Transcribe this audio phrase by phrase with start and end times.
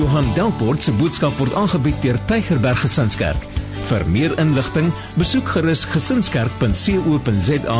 [0.00, 3.42] Johan Delport se boodskap word aangebied deur Tygerberg Gesinskerk.
[3.90, 4.86] Vir meer inligting,
[5.20, 7.76] besoek gerus gesinskerk.co.za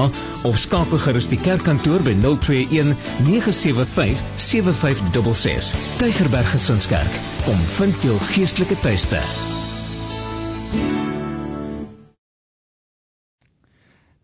[0.50, 2.92] of skakel gerus die kerkkantoor by 021
[3.24, 5.72] 975 7566.
[6.02, 9.24] Tygerberg Gesinskerk, kom vind jou geestelike tuiste.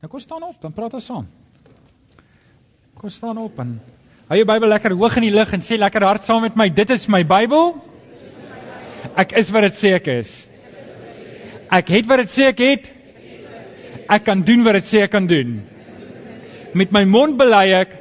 [0.05, 1.33] Nou kom staan op, dan praat ons saam.
[3.01, 3.79] Kom staan op en
[4.27, 6.69] hou jou Bybel lekker hoog in die lug en sê lekker hard saam met my,
[6.75, 7.77] dit is my Bybel.
[9.15, 10.33] Ek is wat dit sê ek is.
[11.73, 12.91] Ek het wat dit sê ek het.
[14.11, 15.61] Ek kan doen wat dit sê ek kan doen.
[16.77, 17.95] Met my mond bely ek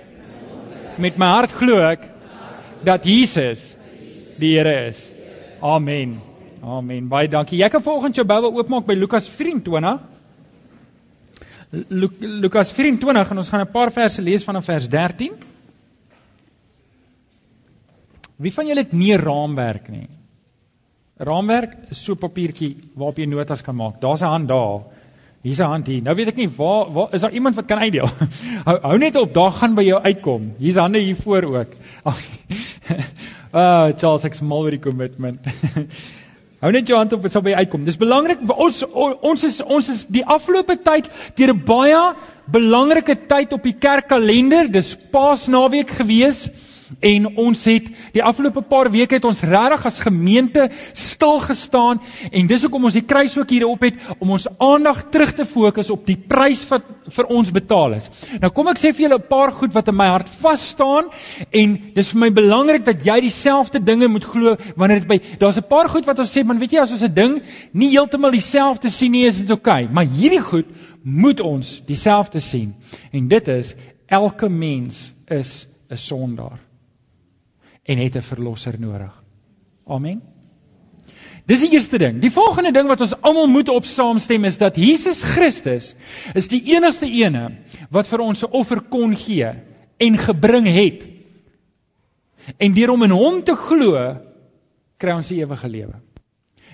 [1.02, 2.10] met my hart glo ek
[2.86, 3.74] dat Jesus
[4.40, 5.10] die Here is.
[5.62, 6.20] Amen.
[6.66, 7.08] Amen.
[7.10, 7.62] Baie dankie.
[7.62, 10.00] Jy kan volgens jou Bybel oopmaak by Lukas 24.
[12.42, 15.55] Lukas 24 en ons gaan 'n paar verse lees vanaf vers 13.
[18.38, 20.08] Wie van julle het nie 'n raamwerk nie?
[21.20, 24.02] 'n Raamwerk is so 'n papiertjie waarop jy notas kan maak.
[24.02, 24.82] Daar's 'n hand daar.
[25.42, 26.02] Hier's 'n hand hier.
[26.02, 28.10] Nou weet ek nie waar waar is daar iemand wat kan uitdeel?
[28.68, 30.54] hou, hou net op, daar gaan by jou uitkom.
[30.58, 31.74] Hier's hande hier voor ook.
[33.56, 35.40] Ah, Charles ek smal oor die commitment.
[36.60, 37.86] Hou net jou hand op, dit sal by uitkom.
[37.88, 42.02] Dis belangrik ons ons is ons is die afgelope tyd deur 'n baie
[42.52, 44.68] belangrike tyd op die kerkkalender.
[44.72, 46.50] Dis Paasnaweek gewees.
[47.00, 52.48] En ons het die afgelope paar weke het ons regtig as gemeente stil gestaan en
[52.48, 55.90] dis hoekom ons die kruis ook hier op het om ons aandag terug te fokus
[55.94, 58.10] op die prys wat vir ons betaal is.
[58.42, 61.10] Nou kom ek sê vir julle 'n paar goed wat in my hart vas staan
[61.52, 65.58] en dis vir my belangrik dat jy dieselfde dinge moet glo wanneer dit by daar's
[65.58, 67.42] 'n paar goed wat ons sê man weet jy as ons 'n ding
[67.74, 70.66] nie heeltemal dieselfde sien nie is dit oukei, okay, maar hierdie goed
[71.04, 72.74] moet ons dieselfde sien.
[73.12, 73.76] En dit is
[74.08, 76.65] elke mens is 'n sondaar
[77.86, 79.24] en het 'n verlosser nodig.
[79.86, 80.22] Amen.
[81.46, 82.22] Dis die eerste ding.
[82.22, 85.94] Die volgende ding wat ons almal moet op saamstem is dat Jesus Christus
[86.34, 87.52] is die enigste ene
[87.94, 89.52] wat vir ons 'n offer kon gee
[89.98, 91.06] en gebring het.
[92.58, 94.18] En deur om in hom te glo,
[94.98, 95.94] kry ons die ewige lewe.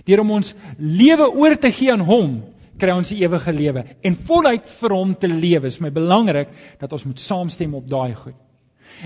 [0.06, 2.44] Deur om ons lewe oor te gee aan hom,
[2.78, 3.86] kry ons die ewige lewe.
[4.02, 6.50] En voluit vir hom te lewe is my belangrik
[6.80, 8.40] dat ons moet saamstem op daai goed.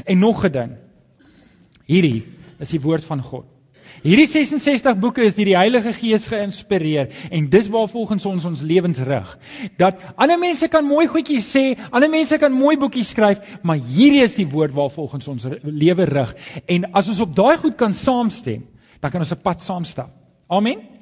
[0.05, 0.84] En nog 'n ding.
[1.85, 2.23] Hierdie
[2.59, 3.45] is die woord van God.
[4.05, 8.61] Hierdie 66 boeke is deur die Heilige Gees geïnspireer en dis waar volgens ons ons
[8.61, 9.31] lewens rig.
[9.81, 14.23] Dat ander mense kan mooi goedjies sê, ander mense kan mooi boekies skryf, maar hierdie
[14.25, 16.35] is die woord waar volgens ons lewe rig.
[16.65, 18.65] En as ons op daai goed kan saamstem,
[19.01, 20.11] dan kan ons 'n pad saamstap.
[20.49, 20.94] Amen.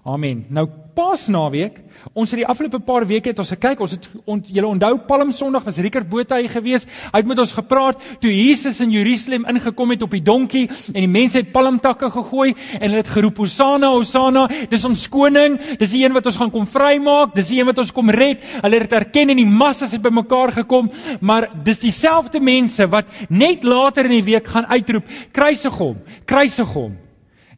[0.00, 0.46] Amen.
[0.48, 0.64] Nou
[0.96, 1.76] Paasnaweek,
[2.16, 5.28] ons het die afgelope paar weke het ons gekyk, ons het ont, julle onthou Palm
[5.32, 6.86] Sondag was Rickert Botha hier gewees.
[7.12, 10.98] Hy het met ons gepraat toe Jesus in Jerusalem ingekom het op die donkie en
[10.98, 15.92] die mense het palmtakke gegooi en hulle het geroep Hosanna, Hosanna, dis ons koning, dis
[15.92, 18.40] die een wat ons gaan kom vrymaak, dis die een wat ons kom red.
[18.64, 20.88] Hulle het erken en die massas het bymekaar gekom,
[21.20, 26.72] maar dis dieselfde mense wat net later in die week gaan uitroep, kruisig hom, kruisig
[26.72, 26.98] hom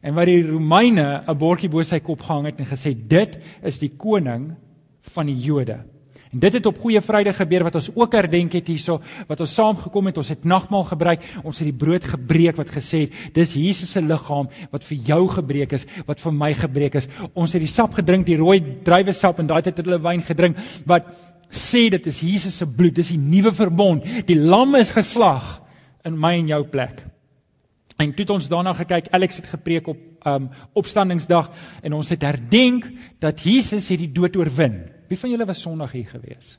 [0.03, 3.79] en wat die Romeine 'n bordjie bo sy kop gehang het en gesê dit is
[3.79, 4.53] die koning
[5.15, 5.79] van die Jode.
[6.33, 9.53] En dit het op Goeie Vrydag gebeur wat ons ook herdenk het hierso, wat ons
[9.53, 13.53] saamgekom het, ons het nagmaal gebruik, ons het die brood gebreek wat gesê het, dis
[13.53, 17.07] Jesus se liggaam wat vir jou gebreek is, wat vir my gebreek is.
[17.35, 20.57] Ons het die sap gedrink, die rooi druiwesap en daai tyd het hulle wyn gedrink
[20.89, 21.05] wat
[21.53, 24.03] sê dit is Jesus se bloed, dis die nuwe verbond.
[24.25, 25.59] Die lam is geslag
[26.03, 27.12] in my en jou plek.
[27.97, 32.21] En toe het ons daarna gekyk, Alex het gepreek op um opstandingsdag en ons het
[32.21, 32.87] herdenk
[33.19, 34.83] dat Jesus het die dood oorwin.
[35.07, 36.57] Wie van julle was Sondag hier gewees?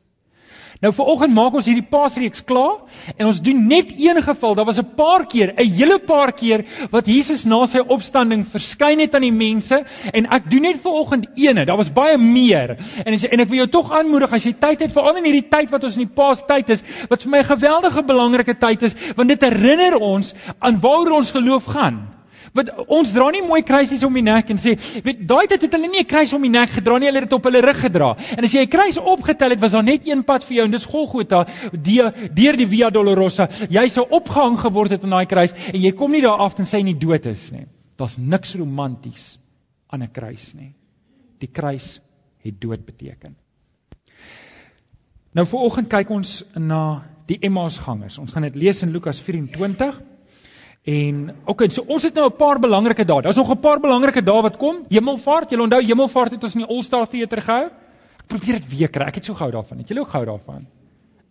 [0.82, 2.80] Nou viroggend maak ons hierdie Paasreeks klaar
[3.16, 4.54] en ons doen net een geval.
[4.54, 8.98] Daar was 'n paar keer, 'n hele paar keer wat Jesus na sy opstanding verskyn
[8.98, 11.64] het aan die mense en ek doen net viroggend eene.
[11.64, 12.76] Daar was baie meer.
[13.04, 15.70] En en ek wil jou tog aanmoedig as jy tyd het veral in hierdie tyd
[15.70, 19.28] wat ons in die Paastyd is, wat vir my 'n geweldige belangrike tyd is, want
[19.28, 22.13] dit herinner ons aan waaroor ons geloof gaan.
[22.54, 25.72] Want ons dra nie mooi kruisies om die nek en sê, weet, daai tyd het
[25.74, 27.80] hulle nie 'n kruis om die nek gedra nie, hulle het dit op hulle rug
[27.80, 28.10] gedra.
[28.36, 30.70] En as jy 'n kruis opgetel het, was daar net een pad vir jou en
[30.70, 33.48] dis Golgotha, deur deur die Via Dolorosa.
[33.68, 36.64] Jy sou opgehang geword het aan daai kruis en jy kom nie daar af en
[36.64, 37.66] sê nie dood is nie.
[37.96, 39.38] Daar's niks romanties
[39.90, 40.74] aan 'n kruis nie.
[41.40, 42.00] Die kruis
[42.44, 43.34] het dood beteken.
[45.34, 48.18] Nou vir oggend kyk ons na die Emmausgangers.
[48.18, 50.13] Ons gaan dit lees in Lukas 24.
[50.84, 53.22] En okay, so ons het nou 'n paar belangrike dae.
[53.22, 54.84] Daar's nog 'n paar belangrike dae wat kom.
[54.88, 57.64] Hemelvaart, julle onthou Hemelvaart het ons in die All Star Theater gehou.
[57.64, 59.06] Ek probeer dit weer kry.
[59.06, 59.78] Ek het so gou daarvan.
[59.78, 60.66] Het julle ook gou daarvan?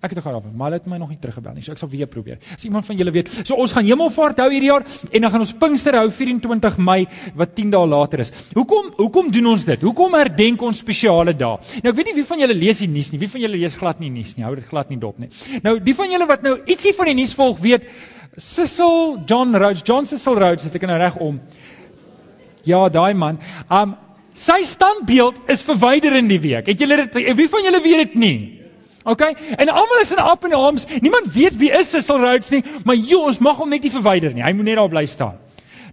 [0.03, 2.09] Ek het gehad, maar hulle het my nog nie teruggebel nie, so ek sal weer
[2.11, 2.41] probeer.
[2.51, 5.43] As iemand van julle weet, so ons gaan Hemelvaart hou hierdie jaar en dan gaan
[5.45, 7.05] ons Pinkster hou 24 Mei
[7.39, 8.33] wat 10 dae later is.
[8.51, 9.85] Hoekom hoekom doen ons dit?
[9.87, 11.61] Hoekom herdenk ons spesiale dae?
[11.85, 13.21] Nou ek weet nie wie van julle lees die nuus nie.
[13.21, 14.43] Wie van julle lees glad nie nuus nie.
[14.43, 15.29] Hou dit glad nie dop nie.
[15.63, 17.85] Nou die van julle wat nou ietsie van die nuus volg, weet
[18.35, 21.37] Cecil John Rhodes, John Cecil Rhodes, het ek nou reg om.
[22.67, 23.39] Ja, daai man.
[23.71, 23.95] Um
[24.35, 26.67] sy standbeeld is verwyder in die week.
[26.67, 28.62] Het julle dit wie van julle weet dit nie?
[29.03, 29.21] OK?
[29.57, 30.85] En almal is in up and arms.
[30.99, 34.33] Niemand weet wie is Cecil Rhodes nie, maar joh, ons mag hom net nie verwyder
[34.33, 34.43] nie.
[34.43, 35.39] Hy moet net daar bly staan.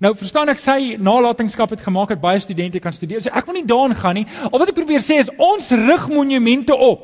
[0.01, 3.21] Nou verstaan ek sy nalatenskap het gemaak dat baie studente kan studeer.
[3.21, 4.27] So ek wil nie daarin gaan nie.
[4.49, 7.03] Al wat ek probeer sê is ons rig monumente op,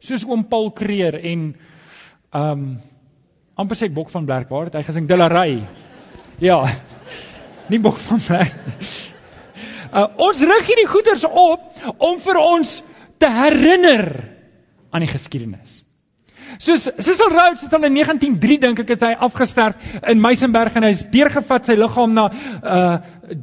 [0.00, 2.70] soos oom Paul Kreer en ehm um,
[3.58, 5.64] amper sê Bok van Blerk, waar het hy gesing Dillery?
[6.38, 6.60] Ja.
[7.70, 8.54] Nie Bok van Blerk.
[9.90, 12.76] Uh, ons rig hierdie goeders op om vir ons
[13.18, 14.37] te herinner
[14.90, 15.82] aan die geskiedenis.
[16.56, 19.76] Soos Cecil Rhodes het al in 1903 dink ek het hy afgesterf
[20.08, 22.96] in Meisenberg en hy's deurgevat sy liggaam na uh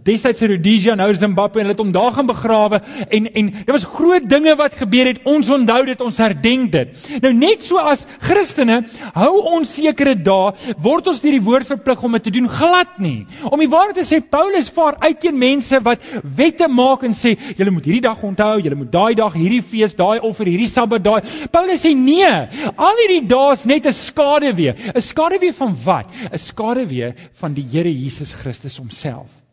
[0.06, 3.72] destyds in Rhodesia nou Zimbabwe en hulle het hom daar gaan begrawe en en dit
[3.72, 5.22] was groot dinge wat gebeur het.
[5.26, 7.06] Ons onthou dit ons herdenk dit.
[7.24, 8.82] Nou net so as Christene
[9.16, 12.98] hou ons sekere dae word ons deur die woord verplig om dit te doen glad
[13.00, 13.26] nie.
[13.50, 17.36] Om die waarheid te sê Paulus vaar uit teen mense wat wette maak en sê
[17.56, 21.06] julle moet hierdie dag onthou julle moet daai dag hierdie fees daai offer hierdie sabbat
[21.06, 21.22] daai
[21.54, 22.34] Paulus sê nee
[22.76, 24.76] al hierdie dae is net 'n skaduwee.
[24.96, 26.08] 'n skaduwee van wat?
[26.32, 29.45] 'n skaduwee van die Here Jesus Christus homself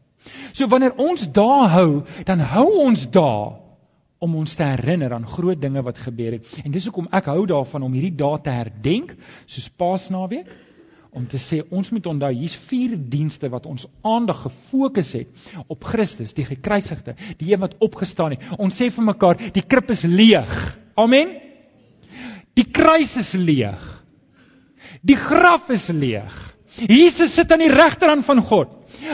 [0.53, 3.59] So wanneer ons daar hou, dan hou ons daar
[4.23, 6.51] om ons te herinner aan groot dinge wat gebeur het.
[6.63, 9.17] En dis hoekom ek hou daarvan om hierdie dae te herdenk,
[9.51, 10.53] soos Paasnaweek,
[11.13, 15.85] om te sê ons moet onthou hier's vier dienste wat ons aandag gefokus het op
[15.85, 18.47] Christus, die gekruisigde, die een wat opgestaan het.
[18.57, 20.55] Ons sê vir mekaar, die krib is leeg.
[20.97, 21.35] Amen.
[22.57, 23.83] Die kruis is leeg.
[25.03, 26.33] Die graf is leeg.
[26.89, 28.73] Jesus sit aan die regterhand van God.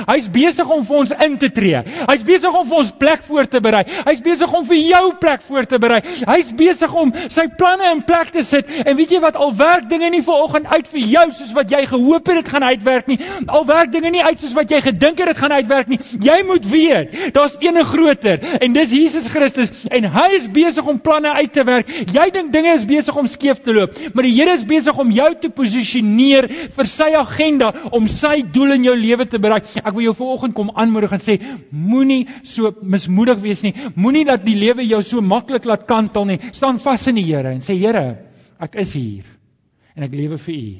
[0.08, 1.82] Hy's besig om vir ons in te tree.
[2.08, 3.82] Hy's besig om vir ons plek voor te berei.
[4.06, 6.00] Hy's besig om vir jou plek voor te berei.
[6.28, 8.68] Hy's besig om sy planne in plek te sit.
[8.84, 11.84] En weet jy wat al werk dinge nie vanoggend uit vir jou soos wat jy
[11.90, 13.18] gehoop het dit gaan uitwerk nie.
[13.46, 16.00] Al werk dinge nie uit soos wat jy gedink het dit gaan uitwerk nie.
[16.24, 21.00] Jy moet weet, daar's eene groter en dis Jesus Christus en hy is besig om
[21.02, 21.90] planne uit te werk.
[22.14, 25.10] Jy dink dinge is besig om skeef te loop, maar die Here is besig om
[25.10, 26.46] jou te posisioneer
[26.76, 29.67] vir sy agenda om sy doel in jou lewe te bereik.
[29.76, 31.38] Ek wil jou vanoggend kom aanmoedig en sê
[31.70, 33.74] moenie so mismoedig wees nie.
[33.94, 36.38] Moenie dat die lewe jou so maklik laat kantel nie.
[36.52, 38.06] Staan vas in die Here en sê Here,
[38.58, 39.26] ek is hier
[39.96, 40.70] en ek lewe vir U.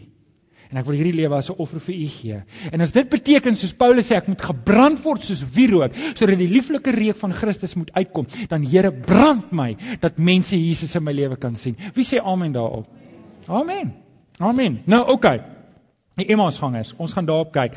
[0.68, 2.40] En ek wil hierdie lewe as 'n offer vir U gee.
[2.72, 6.48] En as dit beteken soos Paulus sê ek moet gebrand word soos wierook sodat die
[6.48, 11.12] lieflike reuk van Christus moet uitkom, dan Here brand my dat mense Jesus in my
[11.12, 11.76] lewe kan sien.
[11.94, 12.86] Wie sê amen daarop?
[13.48, 13.94] Amen.
[14.38, 14.82] Amen.
[14.84, 15.12] Nou oké.
[15.12, 15.57] Okay.
[16.18, 17.76] Die Emmausgangers, ons gaan daarop kyk.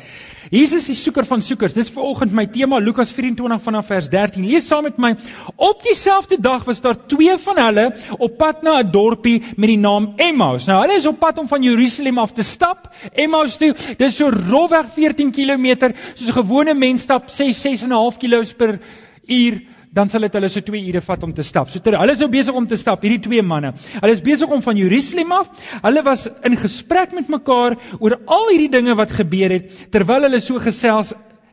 [0.50, 1.76] Jesus die soeker van soekers.
[1.76, 4.42] Dis vanoggend my tema Lukas 24 vanaf vers 13.
[4.50, 5.12] Lees saam met my.
[5.54, 7.84] Op dieselfde dag was daar twee van hulle
[8.18, 10.66] op pad na 'n dorpie met die naam Emmaus.
[10.66, 12.90] Nou hulle is op pad om van Jerusalem af te stap.
[13.12, 17.88] Emmaus toe, dis so rofweg 14 km, soos 'n gewone mens stap 6 6 en
[17.88, 18.80] 'n half km per
[19.26, 19.62] uur
[19.92, 21.68] dan sal dit hulle so 2 ure vat om te stap.
[21.70, 23.74] So ter, hulle is nou besig om te stap, hierdie twee manne.
[23.98, 25.50] Hulle is besig om van Jerusalem af.
[25.84, 30.40] Hulle was in gesprek met mekaar oor al hierdie dinge wat gebeur het terwyl hulle
[30.40, 31.12] so gesels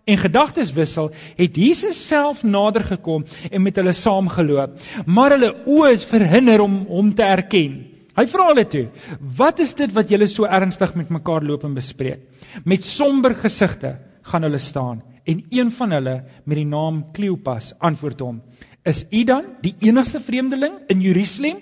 [0.09, 4.80] en gedagtes wissel, het Jesus self nader gekom en met hulle saamgeloop.
[5.06, 7.81] Maar hulle oë is verhinder om hom te erken.
[8.18, 8.87] Hy vra hulle toe:
[9.37, 12.23] "Wat is dit wat julle so ernstig met mekaar loop en bespreek?"
[12.66, 18.19] Met somber gesigte gaan hulle staan en een van hulle met die naam Kleopas antwoord
[18.19, 18.42] hom:
[18.83, 21.59] "Is u dan die enigste vreemdeling in Jerusalem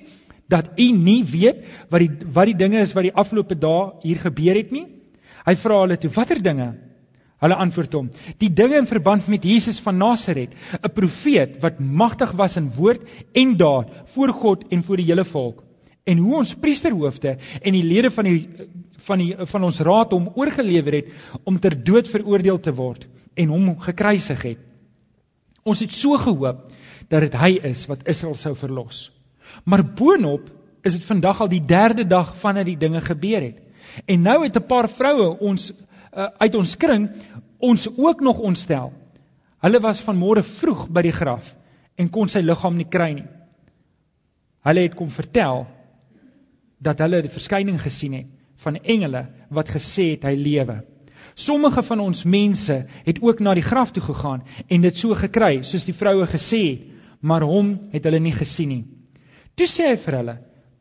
[0.48, 4.18] dat u nie weet wat die wat die dinge is wat die afgelope dae hier
[4.18, 4.86] gebeur het nie?"
[5.46, 6.74] Hy vra hulle toe: "Watter dinge?"
[7.38, 10.50] Hulle antwoord hom: "Die dinge in verband met Jesus van Nasaret,
[10.82, 13.02] 'n profeet wat magtig was in woord
[13.34, 15.64] en daad voor God en voor die hele volk."
[16.04, 18.48] En hoe ons priesterhoofde en die lede van die
[19.08, 21.12] van die van ons raad hom oorgelewer het
[21.48, 24.62] om ter dood veroordeel te word en hom gekruisig het.
[25.68, 26.68] Ons het so gehoop
[27.12, 29.08] dat dit hy is wat Israel sou verlos.
[29.64, 30.50] Maar boonop
[30.88, 33.60] is dit vandag al die derde dag vandat die dinge gebeur het.
[34.06, 37.10] En nou het 'n paar vroue ons uh, uit ons kring
[37.58, 38.94] ons ook nog ontstel.
[39.60, 41.56] Hulle was van môre vroeg by die graf
[41.96, 43.30] en kon sy liggaam nie kry nie.
[44.62, 45.66] Hulle het kom vertel
[46.78, 50.82] dat hulle die verskyning gesien het van engele wat gesê het hy lewe.
[51.38, 55.62] Sommige van ons mense het ook na die graf toe gegaan en dit so gekry
[55.62, 56.86] soos die vroue gesê het,
[57.22, 58.86] maar hom het hulle nie gesien nie.
[59.58, 60.38] Toe sê hy vir hulle: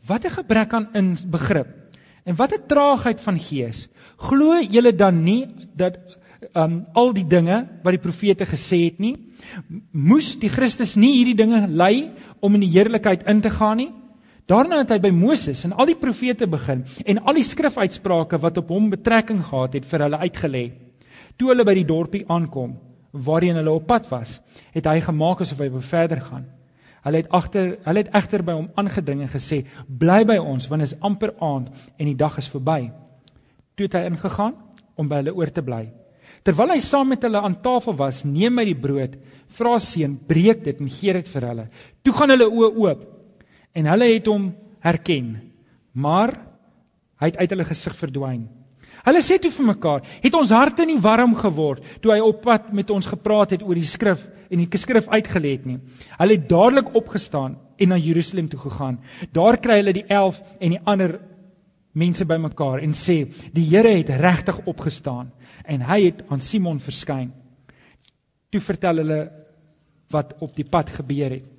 [0.06, 1.68] "Wat 'n gebrek aan in begrip.
[2.24, 3.88] En wat 'n traagheid van gees.
[4.16, 5.98] Glo julle dan nie dat
[6.54, 9.16] um al die dinge wat die profete gesê het nie,
[9.92, 13.90] moes die Christus nie hierdie dinge lei om in die heerlikheid in te gaan nie?
[14.46, 18.58] Daarna het hy by Moses en al die profete begin en al die skrifuitsprake wat
[18.60, 20.66] op hom betrekking gehad het vir hulle uitgelê.
[21.36, 22.76] Toe hulle by die dorpie aankom
[23.26, 24.36] waarheen hulle op pad was,
[24.76, 26.44] het hy gemaak asof hy wou verder gaan.
[27.06, 30.84] Hulle het agter hulle het egter by hom aangedring en gesê: "Bly by ons want
[30.84, 32.92] dit is amper aand en die dag is verby."
[33.74, 34.54] Toe het hy ingegaan
[34.94, 35.88] om by hulle oor te bly.
[36.46, 39.18] Terwyl hy saam met hulle aan tafel was, neem hy die brood,
[39.58, 41.68] vra seun, breek dit en gee dit vir hulle.
[42.02, 43.04] Toe gaan hulle oë oop
[43.76, 44.50] en hulle het hom
[44.84, 45.34] herken,
[45.92, 46.32] maar
[47.20, 48.46] hy het uit hulle gesig verdwyn.
[49.06, 52.72] Hulle sê toe vir mekaar: "Het ons harte nie warm geword toe hy op pad
[52.72, 55.78] met ons gepraat het oor die skrif en die skrif uitgelê het nie?"
[56.18, 59.00] Hulle het dadelik opgestaan en na Jerusalem toe gegaan.
[59.32, 61.20] Daar kry hulle die 11 en die ander
[61.92, 65.32] mense bymekaar en sê: "Die Here het regtig opgestaan
[65.64, 67.32] en hy het aan Simon verskyn."
[68.50, 69.20] Toe vertel hulle
[70.10, 71.55] wat op die pad gebeur het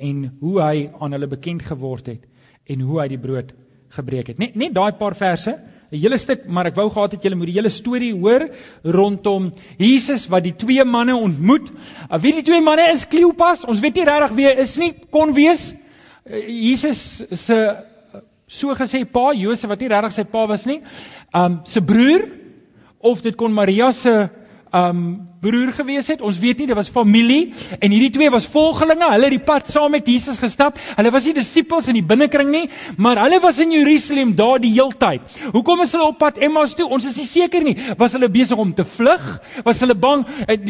[0.00, 2.24] en hoe hy aan hulle bekend geword het
[2.70, 3.52] en hoe hy die brood
[3.96, 4.38] gebreek het.
[4.38, 5.58] Net net daai paar verse
[5.90, 8.44] 'n hele stuk, maar ek wou gehad het julle moet die hele storie hoor
[8.84, 11.66] rondom Jesus wat die twee manne ontmoet.
[12.06, 15.34] Uh, wie die twee manne is Kleopas, ons weet nie regtig wie is nie, kon
[15.34, 20.66] wees uh, Jesus se uh, so gesê pa Josef wat nie regtig sy pa was
[20.66, 20.80] nie.
[21.34, 22.28] Um se broer
[22.98, 24.28] of dit kon Maria se
[24.74, 25.02] um
[25.40, 26.20] broer gewees het.
[26.20, 29.06] Ons weet nie, dit was familie en hierdie twee was volgelinge.
[29.08, 30.76] Hulle het die pad saam met Jesus gestap.
[30.98, 32.66] Hulle was nie disippels in die binnekring nie,
[33.00, 35.38] maar hulle was in Jerusalem daar die heeltyd.
[35.54, 36.84] Hoekom is hulle op pad Emmaus toe?
[36.92, 37.72] Ons is nie seker nie.
[38.00, 39.24] Was hulle besig om te vlug?
[39.64, 40.26] Was hulle bang?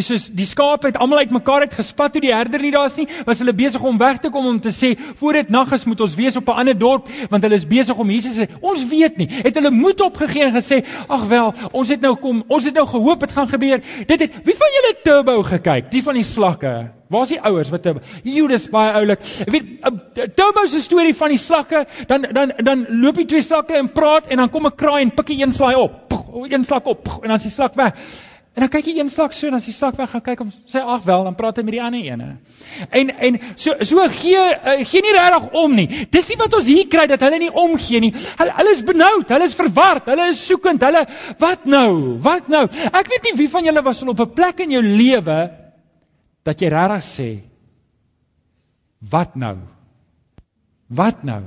[0.07, 3.09] Soos die skape het almal uitmekaar uit gespat toe die herder nie daar's nie.
[3.27, 6.07] Was hulle besig om weg te kom om te sê voor dit nag is moet
[6.07, 9.17] ons wees op 'n ander dorp want hulle is besig om Jesus te Ons weet
[9.19, 9.27] nie.
[9.31, 12.87] Het hulle moed opgegee en gesê, "Ag wel, ons het nou kom, ons het nou
[12.87, 15.91] gehoop dit gaan gebeur." Dit het wie van julle Turbo gekyk?
[15.93, 16.73] Die van die slakke.
[17.11, 18.03] Waar is die ouers wat Turbo?
[18.27, 19.23] Judas baie oulik.
[19.47, 23.45] Ek weet uh, Turbo se storie van die slakke, dan dan dan loop die twee
[23.45, 26.19] slakke en praat en dan kom 'n kraai en pik een slaai op.
[26.47, 27.97] Een slak op en dan is die slak weg.
[28.51, 30.49] En dan kyk jy een slak so en as die slak weg gaan kyk om
[30.51, 32.31] sê ag wel, dan praat hy met die ander ene.
[32.91, 35.87] En en so so gee uh, gee nie regtig om nie.
[36.11, 38.11] Dis nie wat ons hier kry dat hulle nie omgee nie.
[38.41, 40.83] Hulle hulle is benoud, hulle is verward, hulle is soekend.
[40.83, 41.05] Hulle
[41.39, 42.19] wat nou?
[42.27, 42.65] Wat nou?
[42.91, 45.41] Ek weet nie wie van julle was al op 'n plek in jou lewe
[46.43, 47.31] dat jy regtig sê
[48.99, 49.57] wat nou?
[50.91, 51.43] Wat nou?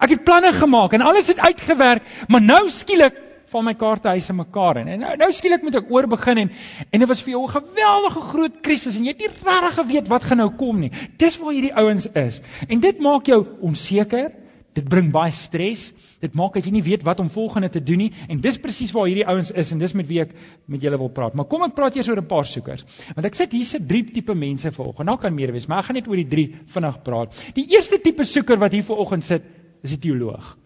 [0.00, 4.80] Ek het planne gemaak en alles het uitgewerk, maar nou skielik val my kaartehuise mekaar
[4.82, 4.88] in.
[4.94, 6.52] En nou nou skielik moet ek oorbegin en
[6.90, 10.08] en dit was vir jou 'n geweldige groot krisis en jy het nie regtig geweet
[10.08, 10.92] wat gaan nou kom nie.
[11.16, 12.40] Dis waar hierdie ouens is.
[12.68, 14.30] En dit maak jou onseker.
[14.72, 15.92] Dit bring baie stres.
[16.22, 18.92] Dit maak dat jy nie weet wat om volgende te doen nie en dis presies
[18.94, 20.34] waar hierdie ouens is en dis met wie ek
[20.66, 21.34] met julle wil praat.
[21.34, 22.84] Maar kom ek praat eers oor 'n paar soekers.
[23.14, 25.06] Want ek sit hier se drie tipe mense vanoggend.
[25.06, 27.34] Nou kan meer wees, maar ek gaan net oor die drie vinnig praat.
[27.54, 29.42] Die eerste tipe soeker wat hier vanoggend sit,
[29.82, 30.56] is die teoloog.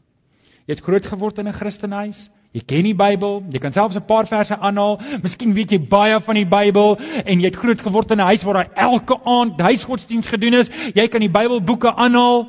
[0.66, 2.28] Jy het groot geword in 'n Christenhuis.
[2.54, 5.00] Jy ken die Bybel, jy kan selfs 'n paar verse aanhaal.
[5.22, 8.44] Miskien weet jy baie van die Bybel en jy het groot geword in 'n huis
[8.46, 10.70] waar daar elke aand huisgodsdiens gedoen is.
[10.94, 12.46] Jy kan die Bybelboeke aanhaal.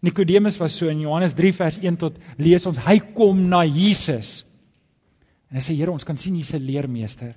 [0.00, 4.44] Nikodemus was so in Johannes 3 vers 1 tot lees ons hy kom na Jesus.
[5.50, 7.34] En hy sê Here, ons kan sien hier's 'n leermeester,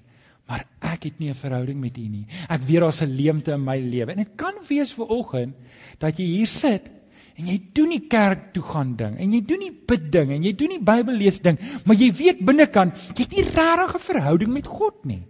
[0.47, 2.27] maar ek het nie 'n verhouding met U nie.
[2.49, 4.11] Ek weet daar's 'n leemte in my lewe.
[4.11, 5.55] En dit kan wees vir oggend
[5.97, 6.91] dat jy hier sit
[7.39, 10.43] En jy doen nie kerk toe gaan ding en jy doen nie bid ding en
[10.43, 14.07] jy doen nie Bybel lees ding, maar jy weet binnekant jy het nie regtig 'n
[14.07, 15.23] verhouding met God nie.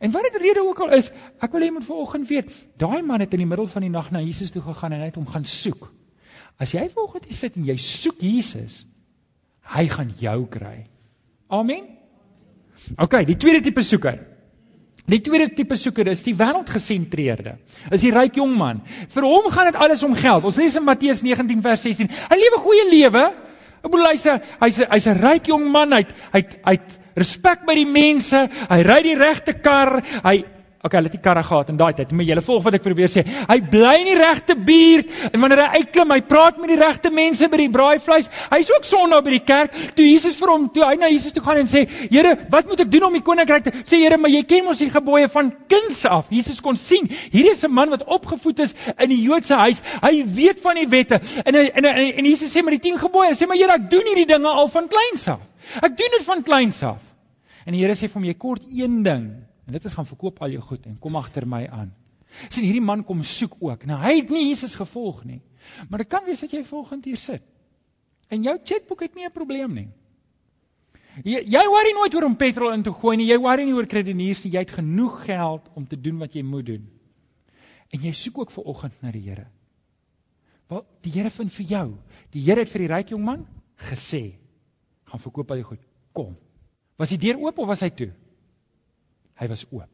[0.00, 3.20] En wat dit rede ook al is, ek wil hê moet vanoggend weet, daai man
[3.20, 5.26] het in die middel van die nag na Jesus toe gegaan en hy het hom
[5.26, 5.88] gaan soek.
[6.60, 8.84] As jy vanoggend hier sit en jy soek Jesus,
[9.74, 10.86] hy gaan jou kry.
[11.48, 11.88] Amen.
[12.98, 14.20] OK, die tweede tipe soeker.
[15.08, 17.56] Die tweede tipe soeker is die wêreldgesentreerde.
[17.88, 18.82] Is die ryk jong man.
[19.14, 20.44] Vir hom gaan dit alles om geld.
[20.44, 22.10] Ons lees in Matteus 19 vers 16.
[22.28, 23.24] Hy lewe goeie lewe.
[23.78, 25.92] Ek bedoel hy's 'n hy's 'n hy's 'n ryk jong man.
[25.96, 28.36] Hy't hy't hy't respek by die mense.
[28.68, 30.02] Hy ry die regte kar.
[30.24, 30.44] Hy
[30.78, 32.12] Okay, hulle het die karre gehad in daai tyd.
[32.14, 33.24] Maar julle volg wat ek probeer sê.
[33.26, 37.10] Hy bly in die regte buurt en wanneer hy uitklim, hy praat met die regte
[37.10, 38.28] mense by die braaivleis.
[38.52, 39.74] Hy's ook Sondag by die kerk.
[39.96, 42.84] Toe Jesus vir hom, toe hy na Jesus toe gaan en sê, "Here, wat moet
[42.86, 45.50] ek doen om die koninkryk te sê, Here, maar jy ken mos die gebooie van
[45.66, 49.54] kinds af." Jesus kon sien, hierdie is 'n man wat opgevoed is in die Joodse
[49.54, 49.82] huis.
[50.00, 51.20] Hy weet van die wette.
[51.44, 54.06] En en en, en Jesus sê met die 10 gebooie, sê, "Maar Here, ek doen
[54.06, 55.40] hierdie dinge al van kleins af.
[55.82, 57.02] Ek doen dit van kleins af."
[57.66, 60.38] En die Here sê vir hom, "Jy kort een ding." En dit is gaan verkoop
[60.40, 61.90] al jou goed en kom agter my aan.
[62.48, 63.84] sien hierdie man kom soek ook.
[63.88, 65.42] Nou hy het nie Jesus gevolg nie.
[65.88, 67.44] Maar dit kan wees dat jy volgende hier sit.
[68.32, 69.88] En jou chequeboek het nie 'n probleem nie.
[71.24, 73.26] Jy jy worry nooit oor om petrol in te gooi nie.
[73.28, 74.52] Jy worry nie oor kredieniers nie.
[74.52, 76.88] Jy het genoeg geld om te doen wat jy moet doen.
[77.92, 79.46] En jy soek ook vir oggend na die Here.
[80.68, 81.98] Wel, die Here vind vir jou.
[82.30, 83.46] Die Here het vir die ryk jong man
[83.76, 84.38] gesê:
[85.04, 85.84] "Gaan verkoop al jou goed.
[86.12, 86.36] Kom."
[86.96, 88.12] Was die deur oop of was hy toe?
[89.38, 89.90] Hy was oop.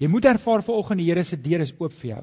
[0.00, 2.22] Jy moet ervaar vanoggend die Here se deur is oop vir jou.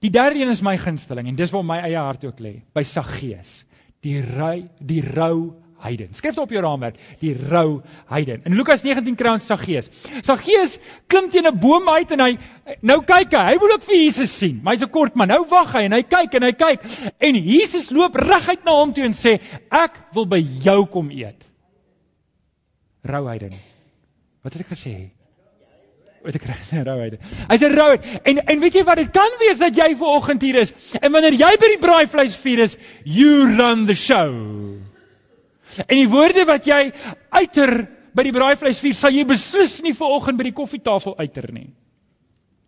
[0.00, 2.82] Die derde een is my gunsteling en dis waar my eie hart ook lê, by
[2.88, 3.64] Saggeus.
[4.00, 6.14] Die ry die rou heiden.
[6.16, 8.42] Skryf dit op jou raamwerk, die rou heiden.
[8.48, 9.90] In Lukas 19 kry ons Saggeus.
[10.24, 10.78] Saggeus
[11.10, 12.38] klim teen 'n boom uit en hy
[12.82, 14.60] nou kyk hy, hy wil ook vir Jesus sien.
[14.62, 15.28] Maar hy's 'n kort man.
[15.28, 16.80] Nou wag hy en hy kyk en hy kyk
[17.18, 21.44] en Jesus loop reguit na hom toe en sê: "Ek wil by jou kom eet."
[23.04, 23.52] Rou heiden.
[24.42, 25.10] Wat het ek gesê?
[26.24, 27.16] Wat ek kry in rouheid.
[27.48, 28.04] Hy's 'n rouheid.
[28.28, 31.12] En en weet jy wat dit kan wees dat jy ver oggend hier is en
[31.12, 34.28] wanneer jy by die braaivleisvuur is, you run the show.
[35.86, 36.92] En die woorde wat jy
[37.30, 41.70] uiter by die braaivleisvuur sal jy beslis nie ver oggend by die koffietafel uiter nie.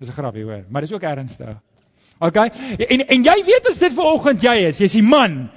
[0.01, 1.57] Dis 'n grapie hoor, maar dis ook ernstig.
[2.21, 2.37] OK?
[2.37, 5.51] En en jy weet as dit ver oggend jy is, jy's die man.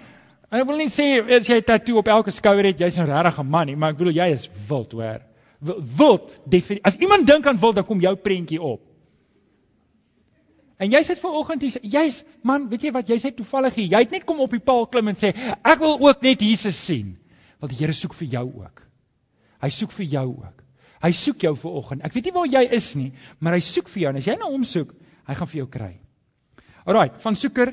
[0.52, 3.44] Ek wil nie sê as jy 'n tatoe op elke skouer het, jy's 'n regte
[3.44, 5.22] man nie, maar ek bedoel jy is wild hoor
[5.60, 6.34] wild
[6.84, 8.82] as iemand dink aan wild dan kom jou prentjie op.
[10.78, 14.02] En jy sê vanoggend hier jy's man, weet jy wat jy sê toevallig hier, jy
[14.04, 17.16] het net kom op die paal klim en sê ek wil ook net Jesus sien.
[17.64, 18.82] Want die Here soek vir jou ook.
[19.64, 20.64] Hy soek vir jou ook.
[21.06, 22.04] Hy soek jou vanoggend.
[22.04, 24.36] Ek weet nie waar jy is nie, maar hy soek vir jou en as jy
[24.40, 24.92] na hom soek,
[25.26, 25.94] hy gaan vir jou kry.
[26.86, 27.72] Alraai, van soeker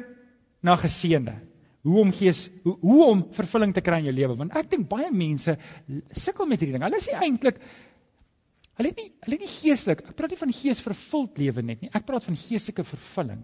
[0.62, 1.34] na geseënde
[1.82, 4.88] hoe om gees hoe, hoe om vervulling te kry in jou lewe want ek dink
[4.90, 5.56] baie mense
[6.14, 6.86] sukkel met hierdie ding.
[6.86, 7.58] Hulle sê eintlik
[8.78, 10.04] hulle het nie hulle het nie geestelik.
[10.12, 11.90] Ek praat nie van gees vervuld lewe net nie.
[11.92, 13.42] Ek praat van geestelike vervulling.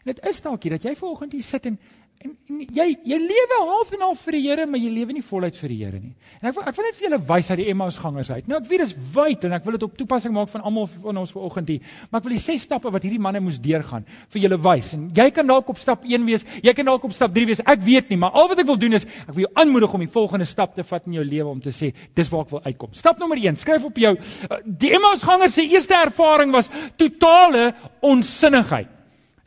[0.00, 1.78] En dit is dalk hier dat jy vanoggend hier sit en
[2.20, 5.22] En, en jy jy lewe half en half vir die Here, maar jy lewe nie
[5.24, 6.10] voluit vir die Here nie.
[6.42, 8.50] En ek ek wil net vir julle wys uit die Emmausgangers uit.
[8.50, 11.20] Nou ek weet dis wyd en ek wil dit op toepassing maak van almal van
[11.22, 11.86] ons vanoggend hier.
[12.10, 14.90] Maar ek wil die ses stappe wat hierdie manne moes deurgaan vir julle wys.
[14.98, 17.62] En jy kan dalk op stap 1 wees, jy kan dalk op stap 3 wees.
[17.64, 20.04] Ek weet nie, maar al wat ek wil doen is ek wil jou aanmoedig om
[20.04, 21.88] die volgende stap te vat in jou lewe om te sê
[22.20, 22.90] dis waar ek wil uitkom.
[23.00, 24.12] Stap nommer 1, skryf op jou.
[24.20, 26.68] Eh, die Emmausgangers se eerste ervaring was
[27.00, 27.70] totale
[28.04, 28.92] onsinnigheid.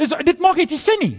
[0.01, 1.13] Dis dit maak net nie sin nie.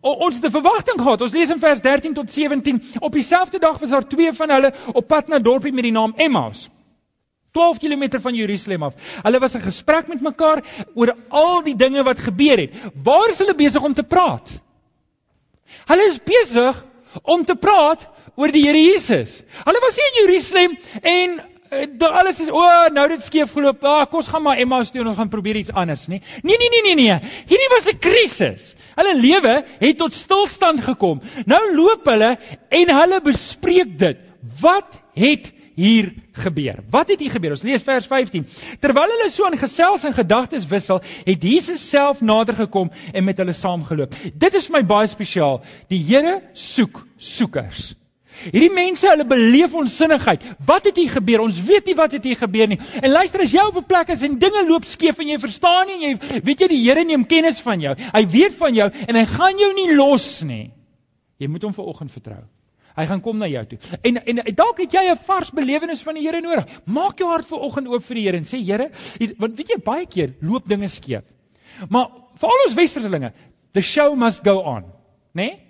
[0.00, 1.20] O, ons het 'n verwagting gehad.
[1.20, 2.82] Ons lees in vers 13 tot 17.
[2.98, 6.12] Op dieselfde dag was daar twee van hulle op pad na dorpie met die naam
[6.16, 6.68] Emmaus.
[7.52, 8.94] 12 km van Jerusalem af.
[9.22, 10.62] Hulle was in gesprek met mekaar
[10.94, 12.74] oor al die dinge wat gebeur het.
[13.02, 14.48] Waar is hulle besig om te praat?
[15.86, 16.84] Hulle is besig
[17.22, 18.06] om te praat
[18.36, 19.42] oor die Here Jesus.
[19.64, 23.84] Hulle was in Jerusalem en Eh, Daar alles is o, oh, nou dit skeef geloop.
[23.84, 26.20] Ah, kom ons gaan maar Emmaus toe en ons gaan probeer iets anders, nê?
[26.42, 27.18] Nee, nee, nee, nee, nee.
[27.50, 28.74] Hierdie was 'n krisis.
[28.96, 31.20] Hulle lewe het tot stilstand gekom.
[31.46, 32.36] Nou loop hulle
[32.68, 34.16] en hulle bespreek dit.
[34.60, 36.82] Wat het hier gebeur?
[36.90, 37.50] Wat het hier gebeur?
[37.50, 38.46] Ons lees vers 15.
[38.80, 43.38] Terwyl hulle so in gesels en gedagtes wissel, het Jesus self nader gekom en met
[43.38, 44.14] hulle saamgeloop.
[44.34, 45.62] Dit is vir my baie spesiaal.
[45.88, 47.94] Die Here soek soekers.
[48.46, 50.44] Hierdie mense, hulle beleef onsinnigheid.
[50.66, 51.42] Wat het hier gebeur?
[51.44, 52.78] Ons weet nie wat het hier gebeur nie.
[53.02, 55.86] En luister, as jy op 'n plek is en dinge loop skeef en jy verstaan
[55.86, 57.94] nie en jy weet jy die Here neem kennis van jou.
[57.94, 60.70] Hy weet van jou en hy gaan jou nie los nie.
[61.38, 62.44] Jy moet hom vanoggend vertrou.
[62.98, 63.78] Hy gaan kom na jou toe.
[64.02, 66.66] En en dalk het jy 'n vars belewenis van die Here nodig.
[66.86, 68.90] Maak jou hart vanoggend oop vir die Here en sê Here,
[69.38, 71.22] want weet jy baie keer loop dinge skeef.
[71.88, 72.08] Maar
[72.40, 73.32] vir al ons westerlinge,
[73.72, 74.82] the show must go on,
[75.34, 75.42] né?
[75.42, 75.67] Nee?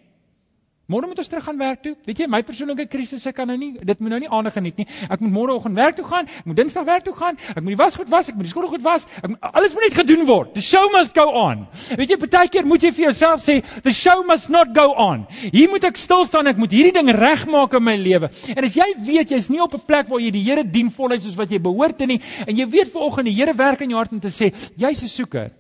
[0.88, 1.90] Môre moet ons terug gaan werk toe.
[2.09, 4.87] Weet jy, my persoonlike krisisse kan nou nie dit moet nou nie aandag geniet nie.
[5.12, 7.77] Ek moet môreoggend werk toe gaan, ek moet Dinsdag werk toe gaan, ek moet die
[7.77, 9.05] wasgoed was, ek moet die skottel goed was.
[9.20, 10.55] Ek moet, alles moet net gedoen word.
[10.55, 11.66] The show must go on.
[12.01, 15.29] Weet jy, baie keer moet jy vir jouself sê, the show must not go on.
[15.42, 18.33] Hier moet ek stil staan, ek moet hierdie ding regmaak in my lewe.
[18.57, 21.20] En as jy weet jy's nie op 'n plek waar jy die Here dien voluit
[21.20, 24.01] soos wat jy behoort te nie en jy weet vanoggend die Here werk in jou
[24.01, 25.51] hart om te sê, jy's 'n soeker.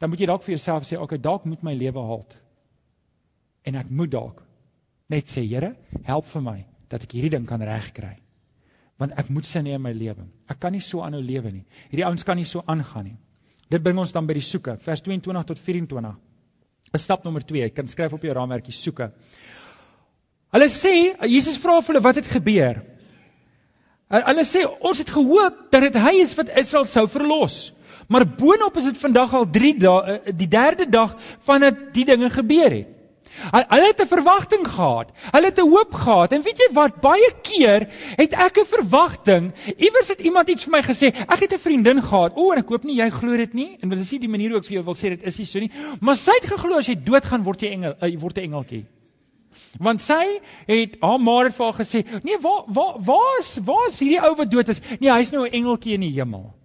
[0.00, 2.47] Dan moet jy dalk vir jouself sê, okay, dalk moet my lewe halt
[3.68, 4.42] en ek moet dalk
[5.12, 6.58] net sê Here, help vir my
[6.92, 8.16] dat ek hierdie ding kan regkry.
[8.98, 10.26] Want ek moet sin hê in my lewe.
[10.50, 11.64] Ek kan nie so aanhou lewe nie.
[11.92, 13.18] Hierdie ouens kan nie so aangaan nie.
[13.70, 16.16] Dit bring ons dan by die soeke, vers 22 tot 24.
[16.88, 19.10] 'n Stap nommer 2, jy kan skryf op jou raamwerkie soeke.
[20.56, 20.94] Hulle sê,
[21.28, 22.80] Jesus vra vir hulle wat het gebeur.
[24.08, 27.58] Hulle sê ons het gehoop dat dit hy is wat Israel sou verlos.
[28.08, 31.12] Maar boonop is dit vandag al 3 dae eh, die derde dag
[31.44, 32.97] vandat die dinge gebeur het.
[33.52, 35.12] Hulle het 'n verwagting gehad.
[35.30, 36.32] Hulle het 'n hoop gehad.
[36.32, 37.00] En weet jy wat?
[37.00, 39.52] Baie keer het ek 'n verwagting.
[39.76, 41.06] Iewers het iemand iets vir my gesê.
[41.14, 42.32] Ek het 'n vriendin gehad.
[42.36, 43.76] O, en ek hoop nie jy glo dit nie.
[43.80, 45.58] En wil sê die manier hoe ek vir jou wil sê dit is nie so
[45.58, 45.70] nie.
[46.00, 48.84] Maar sy het geglo as jy doodgaan word jy engel, uh, word 'n engeltjie.
[49.78, 53.86] Want sy het haar ma het vir haar gesê, "Nee, waar waar waar is waar
[53.88, 54.80] is hierdie ou wat dood is?
[55.00, 56.57] Nee, hy's nou 'n engeltjie in die hemel."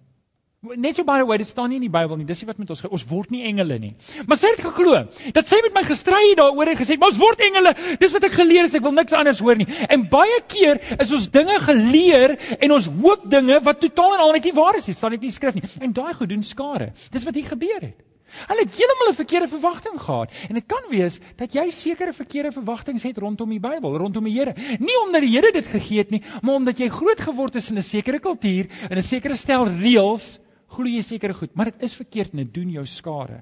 [0.64, 2.24] Net so by the way, dit staan nie in die Bybel nie.
[2.24, 3.90] Dis nie wat met ons ons word nie engele nie.
[4.24, 5.02] Maar sy het geglo
[5.36, 8.24] dat sy met my gestry het daaroor en gesê, "Maar ons word engele." Dis wat
[8.24, 8.74] ek geleer het.
[8.74, 9.66] Ek wil niks anders hoor nie.
[9.88, 14.32] En baie keer is ons dinge geleer en ons hoop dinge wat totaal en al
[14.32, 14.94] net nie waar is nie.
[14.94, 15.62] Staan net nie in die skrif nie.
[15.80, 16.92] En daai goed doen skade.
[17.10, 18.00] Dis wat hier gebeur het.
[18.48, 20.30] Hulle het heeltemal 'n verkeerde verwagting gehad.
[20.48, 24.32] En dit kan wees dat jy sekere verkeerde verwagtinge het rondom die Bybel, rondom die
[24.38, 24.54] Here.
[24.78, 27.76] Nie omdat die Here dit gegee het nie, maar omdat jy groot geword het in
[27.76, 30.38] 'n sekere kultuur, in 'n sekere stel reëls
[30.74, 33.40] glo jy sekere goed, maar dit is verkeerd en dit doen jou skade.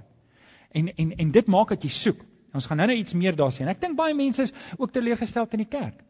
[0.72, 2.24] En en en dit maak dat jy soek.
[2.52, 3.68] Ons gaan nou-nou iets meer daar sien.
[3.68, 6.02] Ek dink baie mense is ook teleurgestel in die kerk.